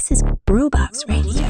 [0.00, 1.42] This is Brewbox Radio.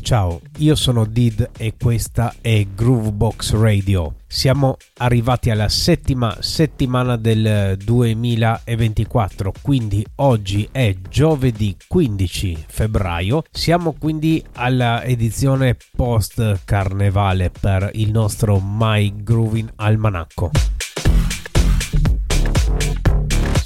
[0.00, 4.14] Ciao, io sono Did e questa è Groovebox Radio.
[4.26, 13.42] Siamo arrivati alla settima settimana del 2024, quindi oggi è giovedì 15 febbraio.
[13.50, 20.50] Siamo quindi alla edizione post carnevale per il nostro My Grooving Almanacco.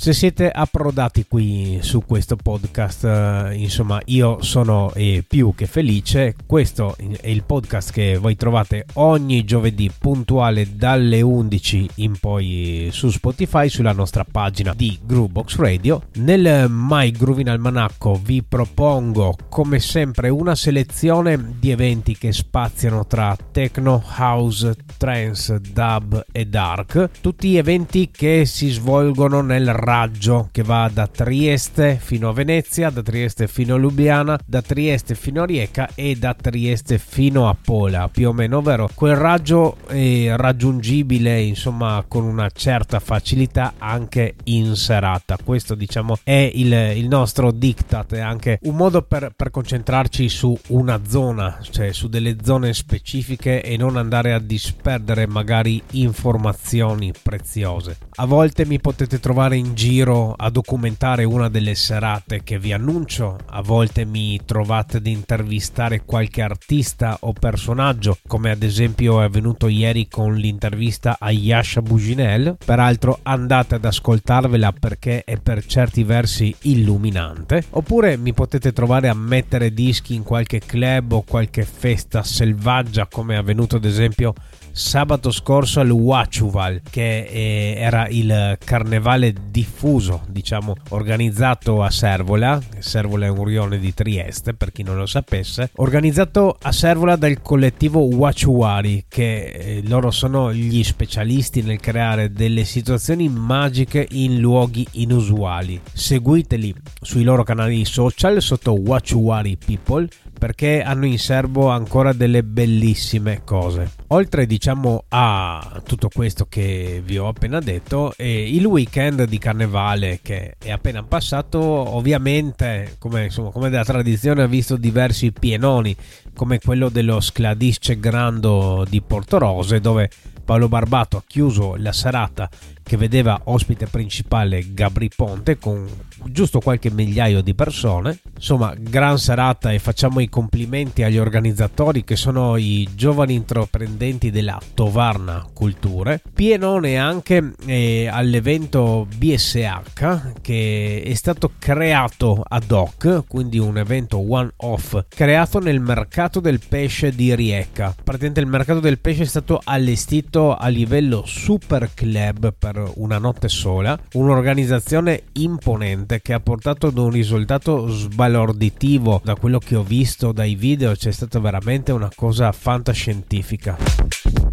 [0.05, 4.93] Se siete approdati qui su questo podcast, eh, insomma, io sono
[5.27, 6.35] più che felice.
[6.45, 13.09] Questo è il podcast che voi trovate ogni giovedì puntuale dalle 11 in poi su
[13.09, 16.03] Spotify, sulla nostra pagina di Groovebox Radio.
[16.17, 23.35] Nel My Groovin Almanacco vi propongo, come sempre, una selezione di eventi che spaziano tra
[23.51, 27.09] techno, house, trance, dub e dark.
[27.23, 32.91] Tutti eventi che si svolgono nel radio raggio che va da Trieste fino a Venezia,
[32.91, 37.55] da Trieste fino a Lubiana, da Trieste fino a Rieca e da Trieste fino a
[37.55, 44.35] Pola, più o meno, ovvero quel raggio è raggiungibile insomma con una certa facilità anche
[44.45, 45.39] in serata.
[45.43, 50.59] Questo diciamo è il, il nostro diktat, è anche un modo per, per concentrarci su
[50.71, 57.99] una zona, cioè su delle zone specifiche e non andare a disperdere magari informazioni preziose.
[58.17, 62.73] A volte mi potete trovare in giro giro a documentare una delle serate che vi
[62.73, 63.37] annuncio.
[63.45, 69.69] A volte mi trovate ad intervistare qualche artista o personaggio, come ad esempio è avvenuto
[69.69, 72.57] ieri con l'intervista a Yasha Buginel.
[72.65, 77.65] Peraltro andate ad ascoltarvela perché è per certi versi illuminante.
[77.69, 83.35] Oppure mi potete trovare a mettere dischi in qualche club o qualche festa selvaggia, come
[83.35, 84.33] è avvenuto ad esempio
[84.75, 92.61] sabato scorso al Wachuval, che eh, era il carnevale diffuso, diciamo, organizzato a Servola.
[92.81, 95.71] Servola è un rione di Trieste, per chi non lo sapesse.
[95.77, 102.65] Organizzato a Servola dal collettivo Wachuari, che eh, loro sono gli specialisti nel creare delle
[102.65, 105.81] situazioni magiche in luoghi inusuali.
[105.93, 110.09] Seguiteli sui loro canali social sotto Wachuari People
[110.45, 113.93] perché hanno in serbo ancora delle bellissime cose.
[114.09, 120.21] Oltre diciamo a tutto questo che vi ho appena detto, eh, il weekend di carnevale
[120.23, 125.95] che è appena passato ovviamente come, insomma, come da tradizione ha visto diversi pienoni
[126.35, 130.09] come quello dello Scladisce Grando di Portorose dove
[130.43, 132.49] Paolo Barbato ha chiuso la serata
[132.85, 135.89] che vedeva ospite principale Gabri Ponte con
[136.27, 138.21] giusto qualche migliaio di persone.
[138.37, 144.61] Insomma, gran serata e facciamo i complimenti agli organizzatori che sono i giovani intraprendenti della
[144.75, 146.21] Tovarna Culture.
[146.33, 154.53] Pienone anche eh, all'evento BSH che è stato creato ad hoc, quindi un evento one
[154.57, 157.95] off creato nel mercato del pesce di Rieca.
[158.03, 163.49] Praticamente il mercato del pesce è stato allestito a livello super club per una notte
[163.49, 170.33] sola, un'organizzazione imponente che ha portato ad un risultato sbalorditivo da quello che ho visto
[170.33, 174.44] dai video, c'è stata veramente una cosa fantascientifica.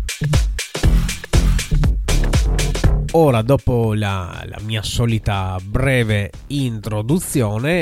[3.14, 7.82] Ora, dopo la, la, mia solita breve introduzione,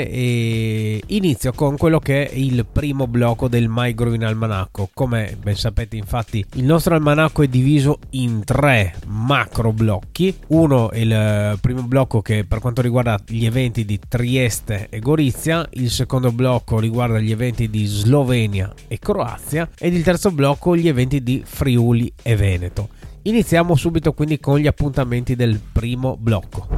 [1.06, 4.90] inizio con quello che è il primo blocco del My Growing Almanacco.
[4.92, 10.36] Come ben sapete, infatti, il nostro almanacco è diviso in tre macro blocchi.
[10.48, 15.64] Uno è il primo blocco che per quanto riguarda gli eventi di Trieste e Gorizia,
[15.74, 20.88] il secondo blocco riguarda gli eventi di Slovenia e Croazia ed il terzo blocco gli
[20.88, 22.88] eventi di Friuli e Veneto.
[23.22, 26.68] Iniziamo subito quindi con gli appuntamenti del primo blocco.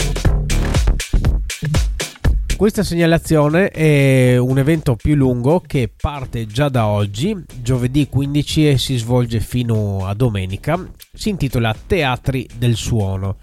[2.56, 8.78] Questa segnalazione è un evento più lungo che parte già da oggi, giovedì 15 e
[8.78, 10.84] si svolge fino a domenica.
[11.12, 13.36] Si intitola Teatri del Suono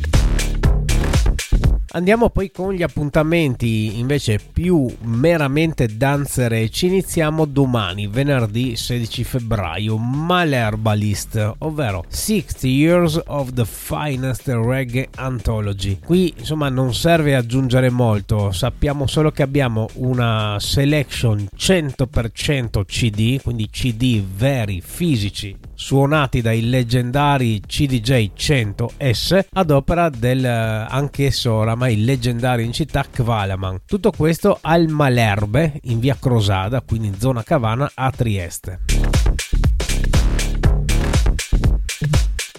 [1.94, 6.70] Andiamo poi con gli appuntamenti invece più meramente danzere.
[6.70, 16.00] Ci iniziamo domani, venerdì 16 febbraio, Malherbalist, ovvero 60 Years of the Finest Reggae Anthology.
[16.00, 23.70] Qui insomma non serve aggiungere molto, sappiamo solo che abbiamo una selection 100% CD, quindi
[23.70, 32.64] CD veri, fisici, suonati dai leggendari CDJ 100S ad opera del anch'esso oramai oramai leggendario
[32.64, 33.82] in città Kvalaman.
[33.86, 39.21] Tutto questo al Malerbe in via Crosada, quindi in zona Cavana a Trieste.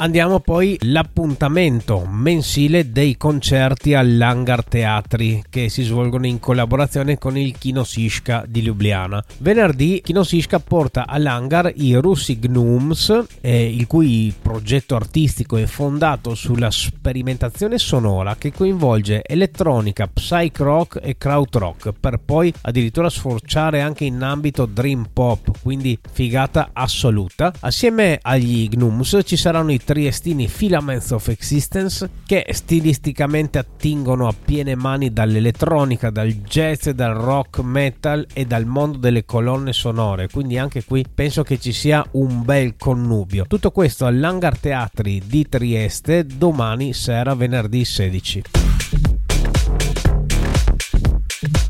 [0.03, 7.57] Andiamo poi all'appuntamento mensile dei concerti all'Hangar Teatri che si svolgono in collaborazione con il
[7.57, 9.25] Kino Sishka di Ljubljana.
[9.39, 16.35] Venerdì Kino Sishka porta all'Hangar i Russi Gnooms, eh, il cui progetto artistico è fondato
[16.35, 24.05] sulla sperimentazione sonora che coinvolge elettronica, psych rock e krautrock per poi addirittura sforciare anche
[24.05, 27.53] in ambito dream pop, quindi figata assoluta.
[27.61, 34.75] Assieme agli Gnooms ci saranno i triestini Filaments of Existence che stilisticamente attingono a piene
[34.75, 40.83] mani dall'elettronica, dal jazz, dal rock metal e dal mondo delle colonne sonore, quindi anche
[40.83, 43.45] qui penso che ci sia un bel connubio.
[43.47, 48.43] Tutto questo all'Hangar Teatri di Trieste domani sera venerdì 16.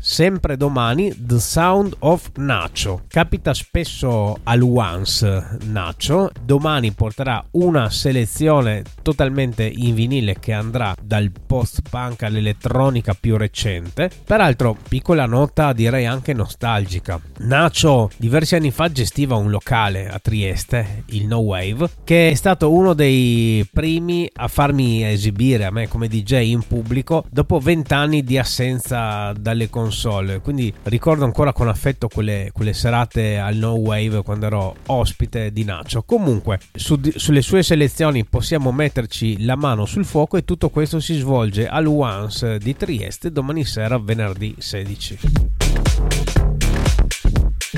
[0.03, 3.03] Sempre domani The Sound of Nacho.
[3.07, 6.29] Capita spesso al Once Nacho.
[6.43, 14.11] Domani porterà una selezione totalmente in vinile che andrà dal post-punk all'elettronica più recente.
[14.25, 17.19] Peraltro, piccola nota direi anche nostalgica.
[17.39, 22.73] Nacho diversi anni fa gestiva un locale a Trieste, il No Wave, che è stato
[22.73, 28.37] uno dei primi a farmi esibire a me come DJ in pubblico dopo vent'anni di
[28.37, 30.41] assenza dalle console console.
[30.41, 35.63] Quindi ricordo ancora con affetto quelle, quelle serate al No Wave quando ero ospite di
[35.63, 36.01] Nacho.
[36.03, 41.15] Comunque, su, sulle sue selezioni possiamo metterci la mano sul fuoco e tutto questo si
[41.15, 45.19] svolge al Once di Trieste domani sera, venerdì 16.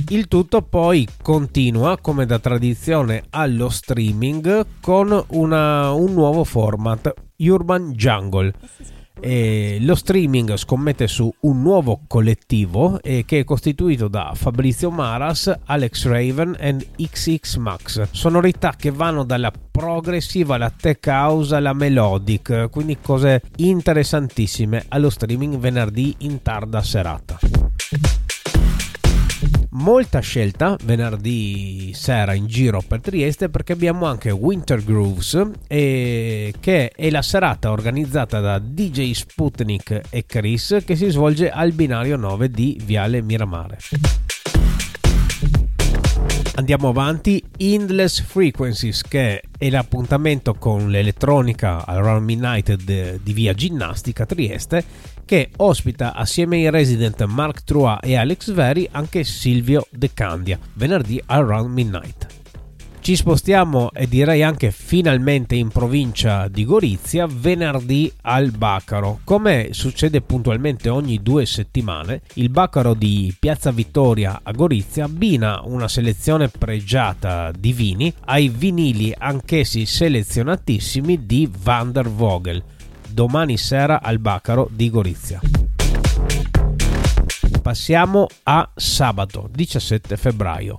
[0.10, 7.92] Il tutto poi continua come da tradizione allo streaming con una, un nuovo format, Urban
[7.94, 8.54] Jungle.
[9.20, 15.54] E lo streaming scommette su un nuovo collettivo eh, che è costituito da Fabrizio Maras,
[15.66, 18.08] Alex Raven e XX Max.
[18.12, 25.58] Sonorità che vanno dalla progressiva alla tech house alla melodic, quindi cose interessantissime allo streaming
[25.58, 27.55] venerdì in tarda serata
[29.75, 36.89] molta scelta venerdì sera in giro per Trieste perché abbiamo anche Winter Grooves eh, che
[36.89, 42.50] è la serata organizzata da DJ Sputnik e Chris che si svolge al binario 9
[42.50, 43.77] di Viale Miramare.
[46.57, 52.75] Andiamo avanti, Endless Frequencies che è l'appuntamento con l'elettronica Around Midnight
[53.21, 54.83] di via Ginnastica Trieste
[55.25, 61.21] che ospita assieme ai resident Mark Trua e Alex Veri anche Silvio De Candia, venerdì
[61.26, 62.44] around midnight.
[63.06, 69.19] Ci spostiamo e direi anche finalmente in provincia di Gorizia venerdì al Bacaro.
[69.23, 75.88] Come succede puntualmente ogni due settimane, il Bacaro di Piazza Vittoria a Gorizia abbina una
[75.88, 82.64] selezione pregiata di vini ai vinili anch'essi selezionatissimi di Van der Vogel
[83.16, 85.40] domani sera al Bacaro di Gorizia.
[87.62, 90.76] Passiamo a sabato 17 febbraio.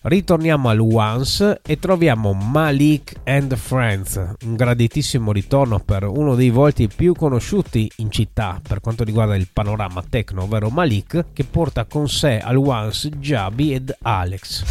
[0.00, 6.88] Ritorniamo al Once e troviamo Malik and Friends, un graditissimo ritorno per uno dei volti
[6.88, 12.08] più conosciuti in città per quanto riguarda il panorama techno, ovvero Malik, che porta con
[12.08, 14.64] sé al Once Jabi ed Alex.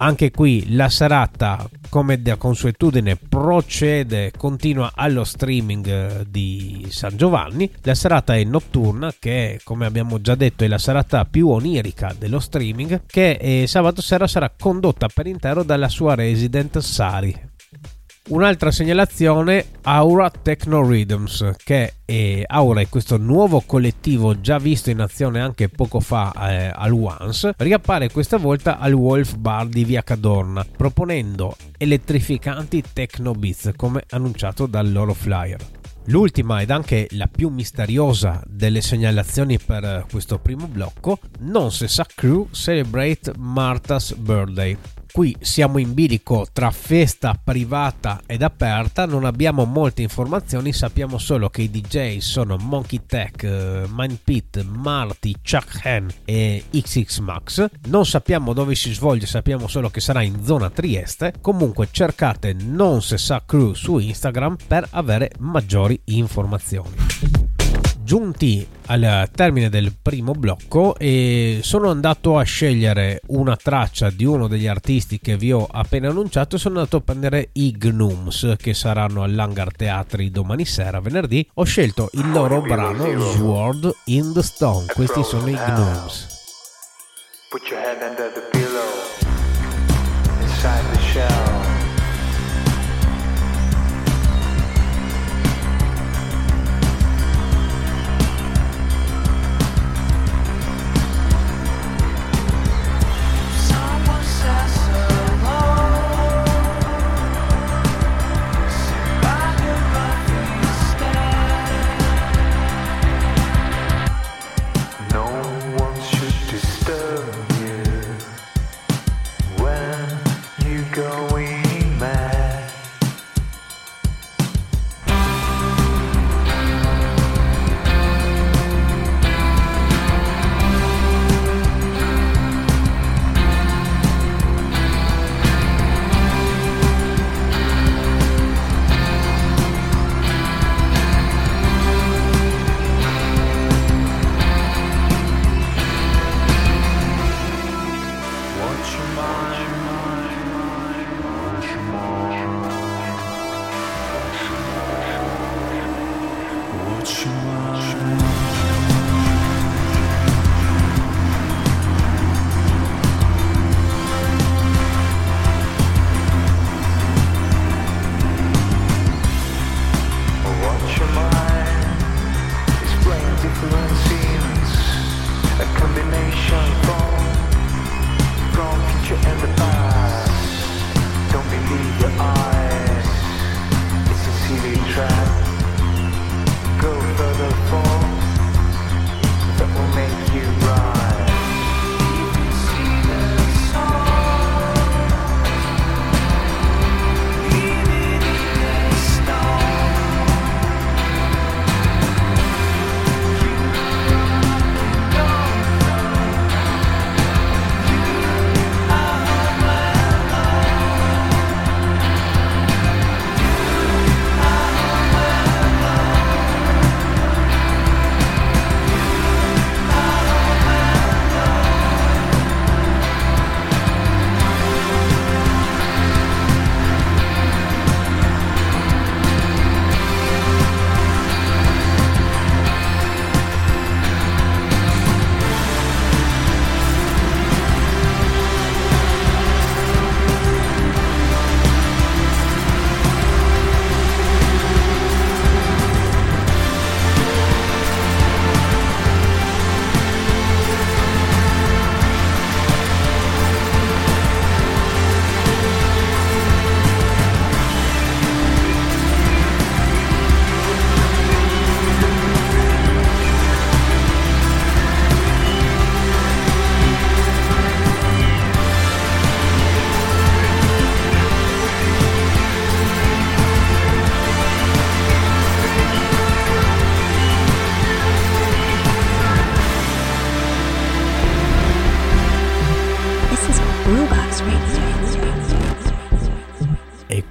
[0.00, 7.68] Anche qui la serata come da consuetudine procede, continua allo streaming eh, di San Giovanni.
[7.82, 12.38] La serata è notturna, che come abbiamo già detto è la serata più onirica dello
[12.38, 17.47] streaming, che eh, sabato sera sarà condotta per intero dalla sua resident Sari.
[18.28, 25.00] Un'altra segnalazione, Aura Techno Rhythms, che è, Aura è questo nuovo collettivo già visto in
[25.00, 30.02] azione anche poco fa eh, al Once, riappare questa volta al Wolf Bar di Via
[30.02, 35.60] Cadorna, proponendo elettrificanti techno beats come annunciato dal loro flyer.
[36.08, 42.06] L'ultima ed anche la più misteriosa delle segnalazioni per questo primo blocco, Non se sa
[42.14, 44.76] crew celebrate Martha's birthday
[45.12, 51.48] qui siamo in bilico tra festa privata ed aperta, non abbiamo molte informazioni, sappiamo solo
[51.48, 57.66] che i DJ sono Monkey Tech, eh, Mind Pit, Marty, Chuck Han e XX Max.
[57.86, 61.34] Non sappiamo dove si svolge, sappiamo solo che sarà in zona Trieste.
[61.40, 67.07] Comunque cercate Non se sa crew su Instagram per avere maggiori informazioni
[68.08, 74.48] giunti al termine del primo blocco e sono andato a scegliere una traccia di uno
[74.48, 76.56] degli artisti che vi ho appena annunciato.
[76.56, 81.46] Sono andato a prendere i Gnooms che saranno all'Hangar Teatri domani sera venerdì.
[81.56, 84.86] Ho scelto il loro brano Sword in the Stone.
[84.86, 86.36] Questi sono i Gnooms
[87.50, 88.88] Put your head under the pillow
[90.40, 91.47] inside the shell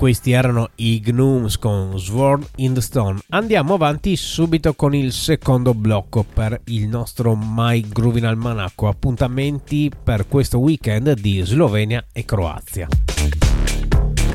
[0.08, 3.20] questi erano i Gnooms con Sword in the Stone.
[3.32, 8.88] Andiamo avanti subito con il secondo blocco per il nostro My Groovin Almanacco.
[8.88, 12.88] Appuntamenti per questo weekend di Slovenia e Croazia.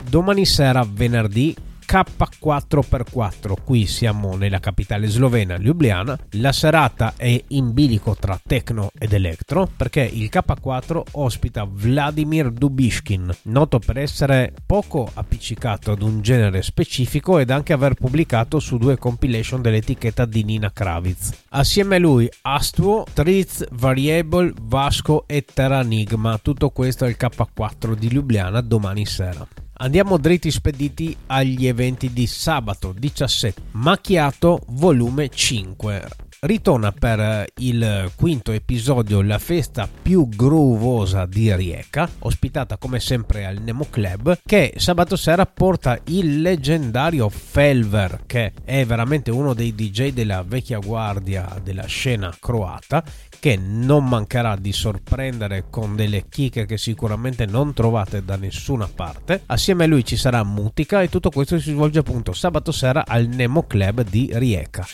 [0.06, 3.54] Domani sera, venerdì, K4x4.
[3.64, 6.18] Qui siamo nella capitale slovena, Ljubljana.
[6.32, 13.34] La serata è in bilico tra techno ed electro perché il K4 ospita Vladimir Dubishkin,
[13.44, 18.96] noto per essere poco appiccicato ad un genere specifico ed anche aver pubblicato su due
[18.98, 21.30] compilation dell'etichetta di Nina Kravitz.
[21.50, 26.38] Assieme a lui Astuo, Triz, Variable, Vasco e Terranigma.
[26.38, 29.46] Tutto questo è il K4 di Ljubljana domani sera.
[29.82, 33.62] Andiamo dritti spediti agli eventi di sabato 17.
[33.72, 42.78] Macchiato volume 5 ritorna per il quinto episodio la festa più groovosa di Rieca, ospitata
[42.78, 49.30] come sempre al Nemo Club, che sabato sera porta il leggendario Felver, che è veramente
[49.30, 53.04] uno dei DJ della vecchia guardia della scena croata,
[53.38, 59.42] che non mancherà di sorprendere con delle chicche che sicuramente non trovate da nessuna parte.
[59.46, 63.28] Assieme a lui ci sarà Mutica e tutto questo si svolge appunto sabato sera al
[63.28, 64.84] Nemo Club di Rieca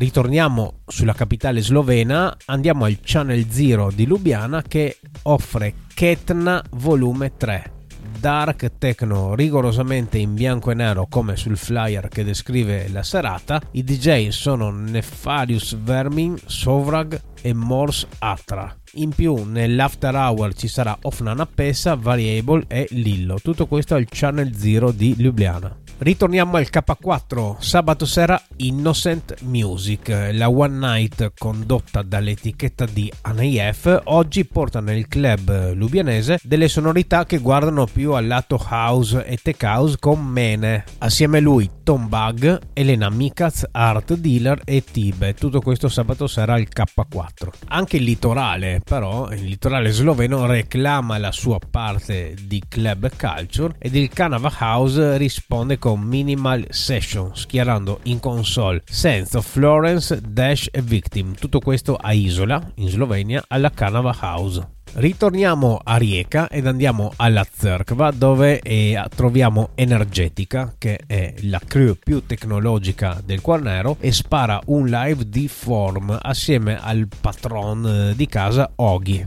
[0.00, 7.72] ritorniamo sulla capitale slovena, andiamo al Channel Zero di Lubiana che offre Ketna volume 3.
[8.18, 13.60] Dark techno rigorosamente in bianco e nero come sul flyer che descrive la serata.
[13.72, 18.74] I DJ sono Nefarius Vermin, Sovrag e Morse Atra.
[18.94, 23.38] In più nell'after hour ci sarà Ofnana Pessa, Variable e Lillo.
[23.42, 25.79] Tutto questo al Channel Zero di Ljubljana.
[26.02, 34.46] Ritorniamo al K4, sabato sera Innocent Music, la one night condotta dall'etichetta di ANIF, oggi
[34.46, 39.98] porta nel club lubianese delle sonorità che guardano più al lato house e tech house
[40.00, 45.90] con Mene, assieme a lui Tom Bug, Elena Mikaz, Art Dealer e Tibe, tutto questo
[45.90, 47.48] sabato sera al K4.
[47.68, 53.94] Anche il litorale, però, il litorale sloveno reclama la sua parte di club culture ed
[53.94, 60.68] il Canava House risponde con con Minimal Session, schierando in console Sense of Florence, Dash
[60.70, 61.34] e Victim.
[61.34, 64.64] Tutto questo a Isola, in Slovenia, alla Canava House.
[64.92, 71.96] Ritorniamo a Rieca ed andiamo alla Zerkva dove eh, troviamo Energetica che è la crew
[71.96, 78.26] più tecnologica del Quarnero e spara un live di form assieme al patron eh, di
[78.28, 79.26] casa Oghi.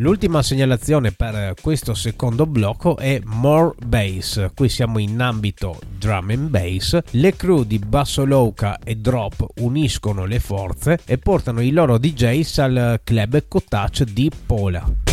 [0.00, 4.48] L'ultima segnalazione per questo secondo blocco è More Bass.
[4.54, 6.98] Qui siamo in ambito drum and bass.
[7.10, 12.58] Le crew di Basso Louca e Drop uniscono le forze e portano i loro DJs
[12.60, 15.09] al club Cottage di Pola.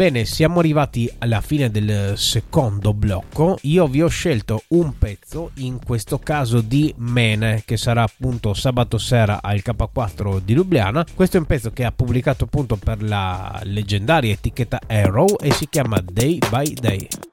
[0.00, 3.58] Bene, siamo arrivati alla fine del secondo blocco.
[3.64, 8.96] Io vi ho scelto un pezzo, in questo caso di Mene, che sarà appunto sabato
[8.96, 11.04] sera al K4 di Ljubljana.
[11.14, 15.68] Questo è un pezzo che ha pubblicato appunto per la leggendaria etichetta Arrow e si
[15.68, 17.29] chiama Day by Day.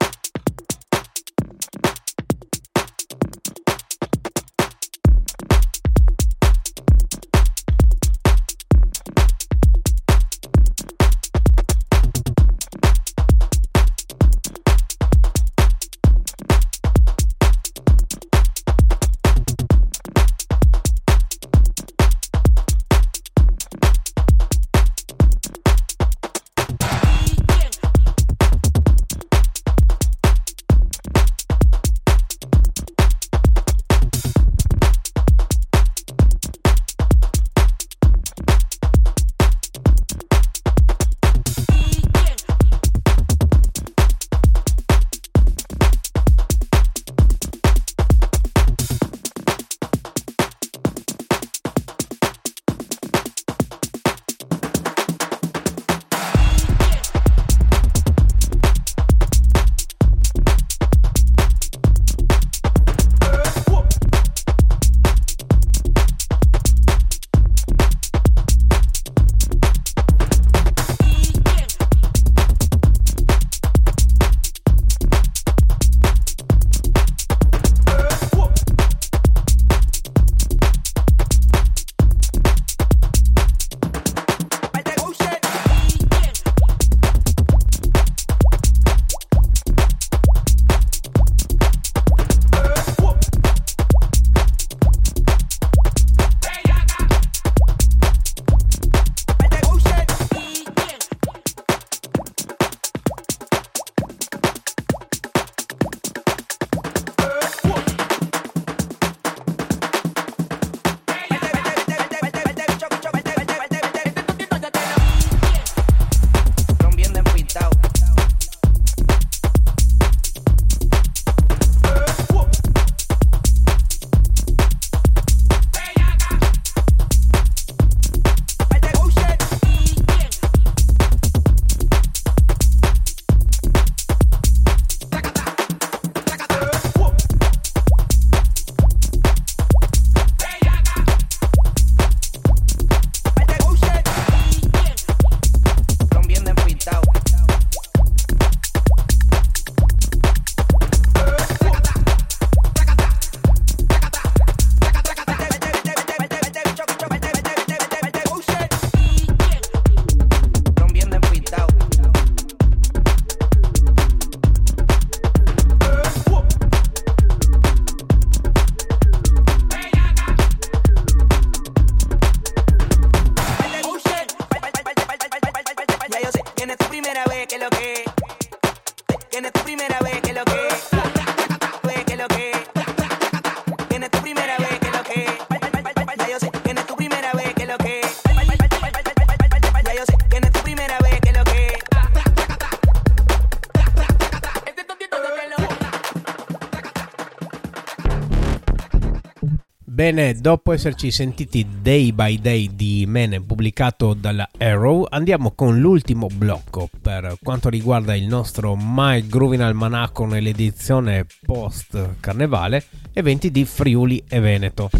[199.98, 206.28] Bene, dopo esserci sentiti Day by Day di Mene pubblicato dalla Arrow, andiamo con l'ultimo
[206.32, 214.24] blocco per quanto riguarda il nostro My Groovin Almanacco nell'edizione post carnevale, eventi di Friuli
[214.30, 214.92] e Veneto.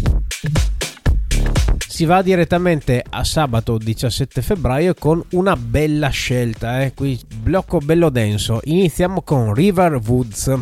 [1.86, 6.92] Si va direttamente a sabato 17 febbraio con una bella scelta, eh?
[6.94, 8.58] qui blocco bello denso.
[8.64, 10.58] Iniziamo con River Woods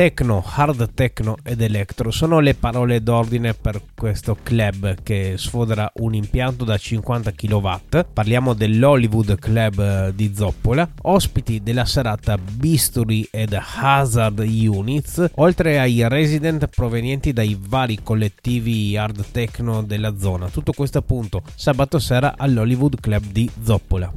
[0.00, 6.14] Techno, hard techno ed electro sono le parole d'ordine per questo club che sfodera un
[6.14, 7.70] impianto da 50 kW.
[8.10, 10.88] Parliamo dell'Hollywood Club eh, di Zoppola.
[11.02, 19.26] Ospiti della serata Bisturi ed Hazard Units, oltre ai resident provenienti dai vari collettivi hard
[19.32, 20.48] techno della zona.
[20.48, 24.10] Tutto questo appunto sabato sera all'Hollywood Club di Zoppola.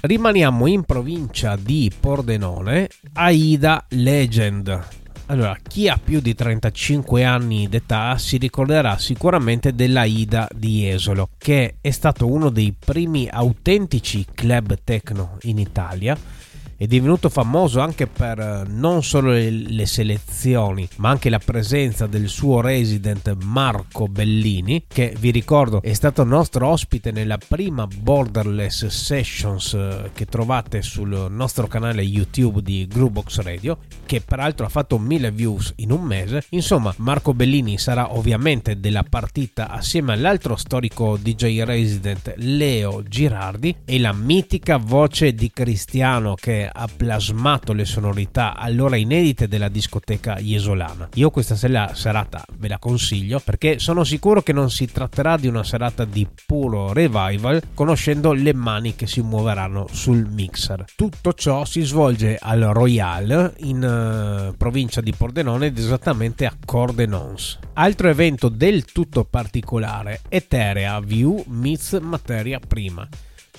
[0.00, 4.86] Rimaniamo in provincia di Pordenone, Aida Legend.
[5.26, 11.78] Allora, chi ha più di 35 anni d'età si ricorderà sicuramente dell'Aida di Esolo, che
[11.80, 16.16] è stato uno dei primi autentici club techno in Italia
[16.78, 22.06] è divenuto famoso anche per eh, non solo le, le, selezioni, ma anche la presenza
[22.06, 28.86] del suo resident Marco Bellini, che vi ricordo è stato nostro ospite nella prima Borderless
[28.86, 35.00] Sessions eh, che trovate sul nostro canale YouTube di Groovebox Radio, che peraltro ha fatto
[35.00, 36.44] mille views in un mese.
[36.50, 43.98] Insomma, Marco Bellini sarà ovviamente della partita assieme all'altro storico DJ resident Leo Girardi e
[43.98, 51.08] la mitica voce di Cristiano che ha plasmato le sonorità allora inedite della discoteca iesolana.
[51.14, 55.46] Io questa sera, serata ve la consiglio perché sono sicuro che non si tratterà di
[55.46, 60.84] una serata di puro revival conoscendo le mani che si muoveranno sul mixer.
[60.94, 67.58] Tutto ciò si svolge al Royal in uh, provincia di Pordenone ed esattamente a Cordenons.
[67.74, 73.08] Altro evento del tutto particolare, Etherea View meets Materia Prima.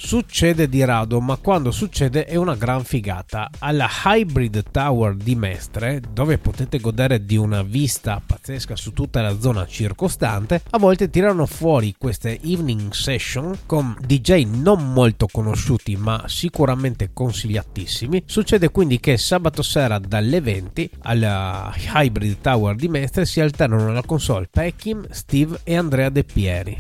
[0.02, 3.50] Succede di rado, ma quando succede è una gran figata.
[3.60, 9.38] Alla Hybrid Tower di Mestre, dove potete godere di una vista pazzesca su tutta la
[9.38, 16.24] zona circostante, a volte tirano fuori queste evening session con DJ non molto conosciuti ma
[16.28, 18.24] sicuramente consigliatissimi.
[18.26, 24.04] Succede quindi che sabato sera dalle 20 alla Hybrid Tower di Mestre si alternano la
[24.04, 26.76] console Peckham, Steve e Andrea De Pieri.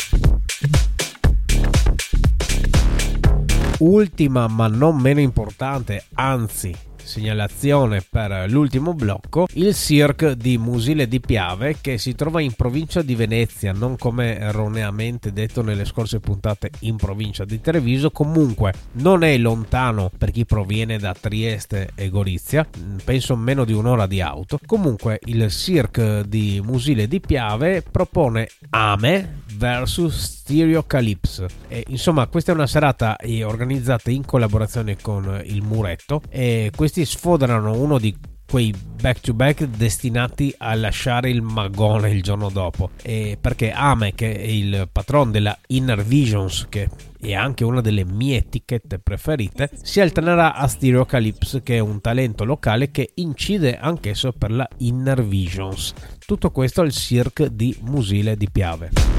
[3.80, 6.76] Ultima ma non meno importante, anzi
[7.10, 13.02] segnalazione per l'ultimo blocco, il Cirque di Musile di Piave che si trova in provincia
[13.02, 19.24] di Venezia, non come erroneamente detto nelle scorse puntate in provincia di Treviso, comunque non
[19.24, 22.68] è lontano per chi proviene da Trieste e Gorizia,
[23.04, 24.60] penso meno di un'ora di auto.
[24.65, 31.45] Comunque il Cirque di Musile di Piave propone Ame vs Stereo Calypso.
[31.67, 36.22] E, insomma, questa è una serata organizzata in collaborazione con il Muretto.
[36.30, 38.15] E questi sfoderano uno di
[38.50, 42.91] quei back to back destinati a lasciare il magone il giorno dopo.
[43.04, 46.89] E perché Ame che è il patron della Inner Visions che
[47.22, 52.00] è anche una delle mie etichette preferite si alternerà a Stereo Calypso che è un
[52.02, 55.93] talento locale che incide anch'esso per la Inner Visions.
[56.26, 59.18] Tutto questo al Cirque di Musile di Piave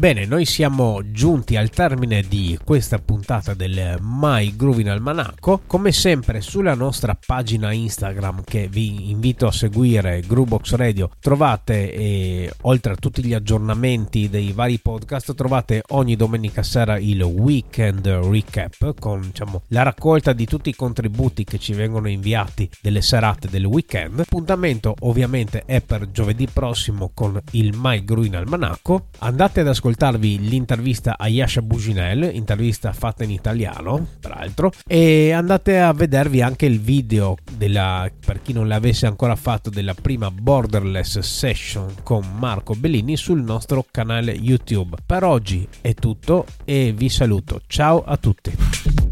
[0.00, 5.60] Bene, noi siamo giunti al termine di questa puntata del My Groovin Almanacco.
[5.66, 12.50] Come sempre sulla nostra pagina Instagram che vi invito a seguire, Groovebox Radio, trovate eh,
[12.62, 18.98] oltre a tutti gli aggiornamenti dei vari podcast, trovate ogni domenica sera il weekend recap
[18.98, 23.66] con diciamo, la raccolta di tutti i contributi che ci vengono inviati delle serate del
[23.66, 24.16] weekend.
[24.16, 29.08] L'appuntamento ovviamente è per giovedì prossimo con il My Groovin Almanacco.
[29.18, 35.80] Andate ad ascoltare ascoltarvi l'intervista a Yasha Buginel, intervista fatta in italiano, peraltro, e andate
[35.80, 41.18] a vedervi anche il video della, per chi non l'avesse ancora fatto, della prima Borderless
[41.18, 44.96] Session con Marco Bellini sul nostro canale YouTube.
[45.04, 47.60] Per oggi è tutto e vi saluto.
[47.66, 49.09] Ciao a tutti.